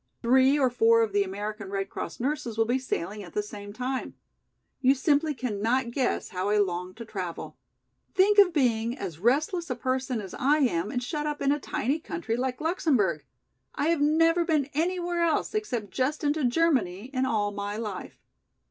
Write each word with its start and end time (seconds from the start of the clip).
Three 0.23 0.57
or 0.57 0.71
four 0.71 1.03
of 1.03 1.13
the 1.13 1.21
American 1.23 1.69
Red 1.69 1.87
Cross 1.91 2.19
nurses 2.19 2.57
will 2.57 2.65
be 2.65 2.79
sailing 2.79 3.21
at 3.21 3.33
the 3.33 3.43
same 3.43 3.71
time. 3.71 4.15
You 4.79 4.95
simply 4.95 5.35
cannot 5.35 5.91
guess 5.91 6.29
how 6.29 6.49
I 6.49 6.57
long 6.57 6.95
to 6.95 7.05
travel. 7.05 7.55
Think 8.15 8.39
of 8.39 8.51
being 8.51 8.97
as 8.97 9.19
restless 9.19 9.69
a 9.69 9.75
person 9.75 10.19
as 10.19 10.33
I 10.33 10.57
am 10.57 10.89
and 10.89 11.03
shut 11.03 11.27
up 11.27 11.39
in 11.39 11.51
a 11.51 11.59
tiny 11.59 11.99
country 11.99 12.35
like 12.35 12.59
Luxemburg! 12.59 13.25
I 13.75 13.89
have 13.89 14.01
never 14.01 14.43
been 14.43 14.71
anywhere 14.73 15.21
else 15.21 15.53
except 15.53 15.91
just 15.91 16.23
into 16.23 16.45
Germany 16.45 17.11
in 17.13 17.27
all 17.27 17.51
my 17.51 17.77
life." 17.77 18.17